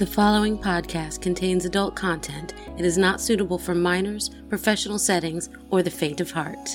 [0.00, 2.54] The following podcast contains adult content.
[2.78, 6.70] It is not suitable for minors, professional settings, or the faint of heart.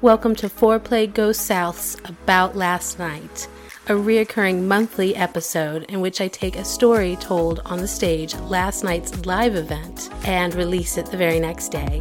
[0.00, 3.46] Welcome to Foreplay Goes South's About Last Night,
[3.86, 8.82] a reoccurring monthly episode in which I take a story told on the stage last
[8.82, 12.00] night's live event and release it the very next day.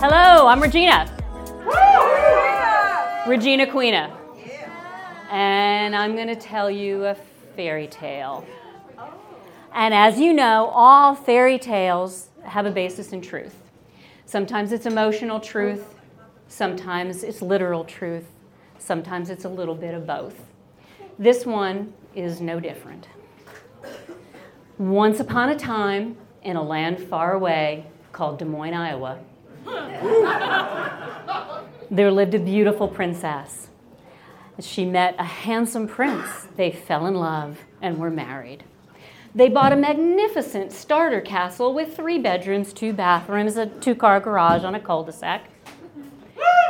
[0.00, 1.13] Hello, I'm Regina.
[3.26, 4.14] Regina Quina.
[5.30, 7.16] And I'm going to tell you a
[7.56, 8.46] fairy tale.
[9.72, 13.54] And as you know, all fairy tales have a basis in truth.
[14.26, 15.94] Sometimes it's emotional truth,
[16.48, 18.26] sometimes it's literal truth,
[18.78, 20.38] sometimes it's a little bit of both.
[21.18, 23.08] This one is no different.
[24.76, 29.18] Once upon a time, in a land far away called Des Moines, Iowa,
[31.90, 33.68] there lived a beautiful princess.
[34.60, 36.46] She met a handsome prince.
[36.56, 38.64] They fell in love and were married.
[39.34, 44.62] They bought a magnificent starter castle with three bedrooms, two bathrooms, a two car garage
[44.62, 45.50] on a cul de sac.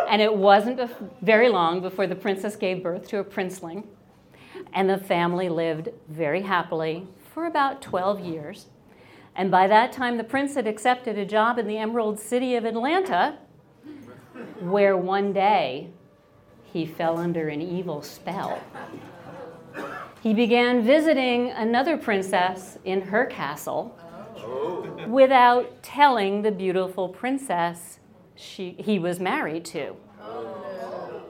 [0.09, 0.81] And it wasn't
[1.21, 3.85] very long before the princess gave birth to a princeling.
[4.73, 8.67] And the family lived very happily for about 12 years.
[9.37, 12.65] And by that time, the prince had accepted a job in the Emerald City of
[12.65, 13.39] Atlanta,
[14.61, 15.91] where one day
[16.73, 18.63] he fell under an evil spell.
[20.23, 23.99] He began visiting another princess in her castle
[25.07, 27.99] without telling the beautiful princess
[28.37, 29.97] she, he was married to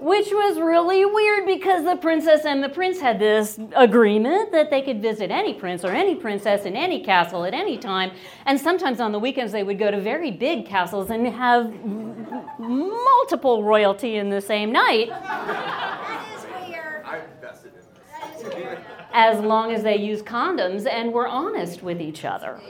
[0.04, 4.82] which was really weird because the princess and the prince had this agreement that they
[4.82, 8.10] could visit any prince or any princess in any castle at any time.
[8.44, 11.72] And sometimes on the weekends they would go to very big castles and have
[12.58, 15.08] multiple royalty in the same night.
[15.08, 17.02] That is weird.
[17.06, 18.54] I'm invested in this.
[18.54, 18.78] Weird.
[19.14, 22.60] As long as they used condoms and were honest with each other.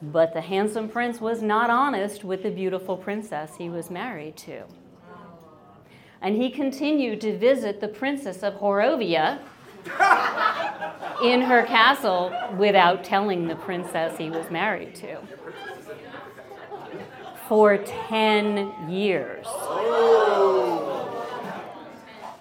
[0.00, 4.64] But the handsome prince was not honest with the beautiful princess he was married to
[6.20, 9.40] and he continued to visit the princess of Horovia
[11.22, 15.18] in her castle without telling the princess he was married to.
[17.48, 19.46] For 10 years.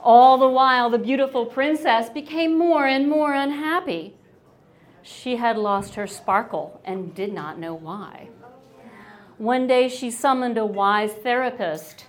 [0.01, 4.15] All the while, the beautiful princess became more and more unhappy.
[5.01, 8.29] She had lost her sparkle and did not know why.
[9.37, 12.05] One day, she summoned a wise therapist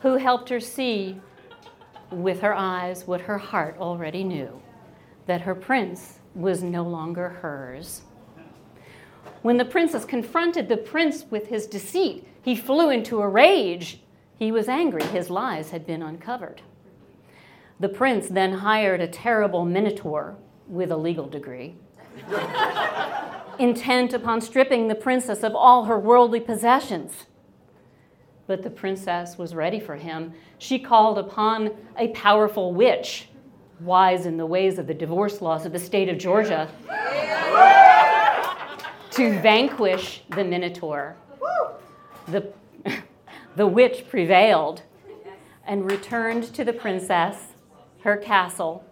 [0.00, 1.20] who helped her see
[2.10, 4.60] with her eyes what her heart already knew
[5.26, 8.02] that her prince was no longer hers.
[9.42, 14.00] When the princess confronted the prince with his deceit, he flew into a rage.
[14.38, 16.62] He was angry, his lies had been uncovered.
[17.78, 20.36] The prince then hired a terrible minotaur
[20.66, 21.76] with a legal degree,
[23.58, 27.26] intent upon stripping the princess of all her worldly possessions
[28.50, 30.32] but the princess was ready for him.
[30.58, 33.28] She called upon a powerful witch,
[33.78, 36.68] wise in the ways of the divorce laws of the state of Georgia,
[39.12, 41.14] to vanquish the Minotaur.
[42.26, 42.52] The,
[43.54, 44.82] the witch prevailed
[45.64, 47.36] and returned to the princess
[48.02, 48.84] her castle,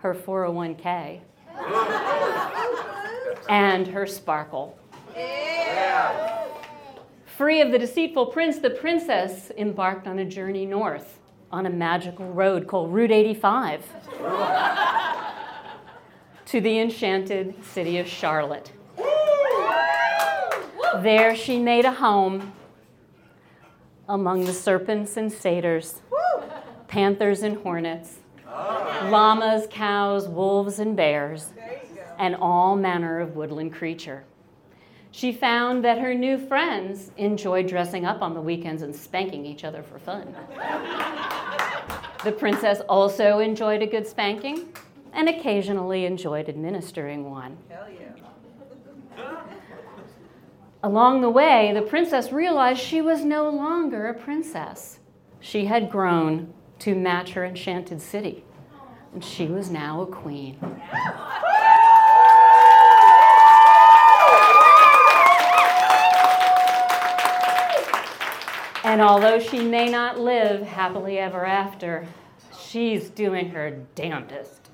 [0.00, 1.20] her 401k,
[3.48, 4.78] and her sparkle.
[5.16, 6.35] Yeah.
[7.36, 11.18] Free of the deceitful prince, the princess embarked on a journey north
[11.52, 13.84] on a magical road called Route 85
[16.46, 18.72] to the enchanted city of Charlotte.
[21.02, 22.54] There she made a home
[24.08, 26.00] among the serpents and satyrs,
[26.88, 31.52] panthers and hornets, llamas, cows, wolves, and bears,
[32.18, 34.24] and all manner of woodland creature.
[35.16, 39.64] She found that her new friends enjoyed dressing up on the weekends and spanking each
[39.64, 40.36] other for fun.
[42.22, 44.68] the princess also enjoyed a good spanking
[45.14, 47.56] and occasionally enjoyed administering one.
[47.70, 47.86] Hell
[49.16, 49.40] yeah.
[50.82, 54.98] Along the way, the princess realized she was no longer a princess.
[55.40, 58.44] She had grown to match her enchanted city,
[59.14, 60.58] and she was now a queen.
[68.96, 72.06] And although she may not live happily ever after,
[72.58, 74.70] she's doing her damnedest.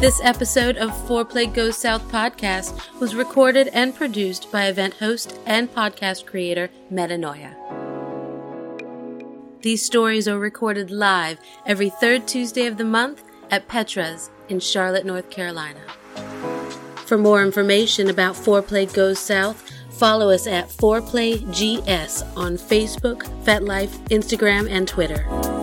[0.00, 5.72] This episode of Foreplay Goes South podcast was recorded and produced by event host and
[5.72, 7.65] podcast creator Metanoia.
[9.66, 15.04] These stories are recorded live every third Tuesday of the month at Petra's in Charlotte,
[15.04, 15.80] North Carolina.
[17.04, 24.70] For more information about Foreplay Goes South, follow us at ForePlayGS on Facebook, FetLife, Instagram,
[24.70, 25.55] and Twitter.